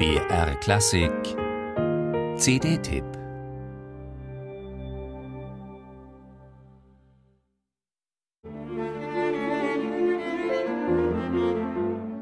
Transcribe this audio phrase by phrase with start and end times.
[0.00, 1.12] BR Klassik
[2.38, 3.04] CD-Tipp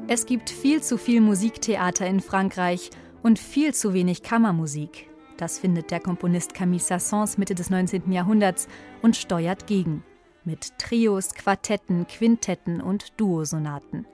[0.09, 2.89] Es gibt viel zu viel Musiktheater in Frankreich
[3.23, 5.07] und viel zu wenig Kammermusik.
[5.37, 8.11] Das findet der Komponist Camille Sassons Mitte des 19.
[8.11, 8.67] Jahrhunderts
[9.01, 10.03] und steuert gegen.
[10.43, 14.05] Mit Trios, Quartetten, Quintetten und Duosonaten.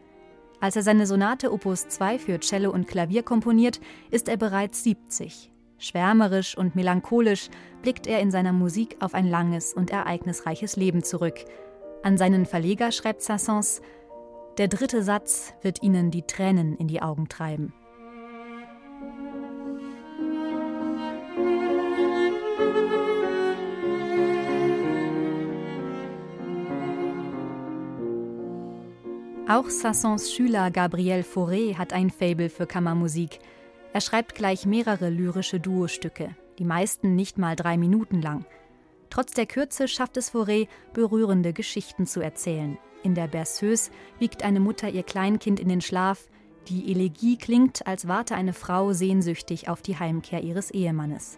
[0.66, 3.80] Als er seine Sonate Opus 2 für Cello und Klavier komponiert,
[4.10, 5.52] ist er bereits 70.
[5.78, 7.50] Schwärmerisch und melancholisch
[7.84, 11.46] blickt er in seiner Musik auf ein langes und ereignisreiches Leben zurück.
[12.02, 13.84] An seinen Verleger schreibt Sassons:
[14.58, 17.72] Der dritte Satz wird ihnen die Tränen in die Augen treiben.
[29.48, 33.38] Auch Sassons Schüler Gabriel Fauré hat ein Fable für Kammermusik.
[33.94, 38.48] Er schreibt gleich mehrere lyrische Duostücke, die meisten nicht mal drei Minuten lang.
[39.12, 42.80] Trotz der Kürze schafft es Fauré, berührende Geschichten zu erzählen.
[43.04, 46.28] In der Berceuse wiegt eine Mutter ihr Kleinkind in den Schlaf.
[46.68, 51.38] Die Elegie klingt, als warte eine Frau sehnsüchtig auf die Heimkehr ihres Ehemannes.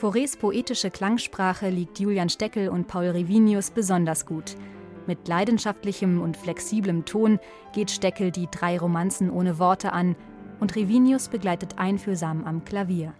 [0.00, 4.56] Faurés poetische Klangsprache liegt Julian Steckel und Paul Revinius besonders gut.
[5.06, 7.38] Mit leidenschaftlichem und flexiblem Ton
[7.74, 10.16] geht Steckel die drei Romanzen ohne Worte an
[10.60, 13.14] und Revinius begleitet einfühlsam am Klavier.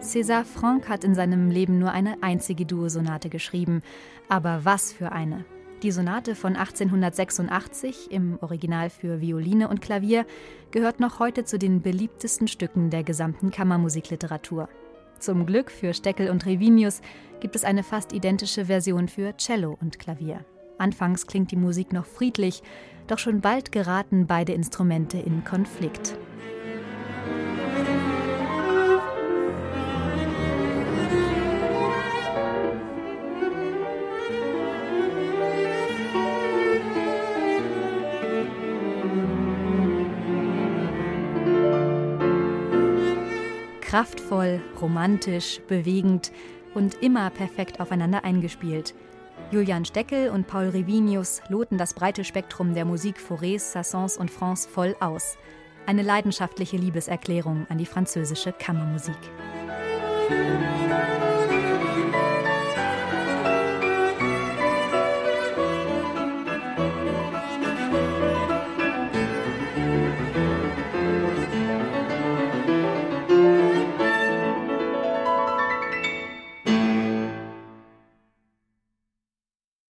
[0.00, 3.82] César Franck hat in seinem Leben nur eine einzige Duosonate geschrieben.
[4.28, 5.44] Aber was für eine!
[5.82, 10.26] Die Sonate von 1886 im Original für Violine und Klavier
[10.72, 14.68] gehört noch heute zu den beliebtesten Stücken der gesamten Kammermusikliteratur.
[15.20, 17.00] Zum Glück für Steckel und Revinius
[17.38, 20.44] gibt es eine fast identische Version für Cello und Klavier.
[20.78, 22.64] Anfangs klingt die Musik noch friedlich,
[23.06, 26.18] doch schon bald geraten beide Instrumente in Konflikt.
[43.88, 46.30] Kraftvoll, romantisch, bewegend
[46.74, 48.94] und immer perfekt aufeinander eingespielt.
[49.50, 54.68] Julian Steckel und Paul Revinius loten das breite Spektrum der Musik Faurés, Sassons und France
[54.68, 55.38] voll aus.
[55.86, 59.16] Eine leidenschaftliche Liebeserklärung an die französische Kammermusik.
[60.28, 61.27] Musik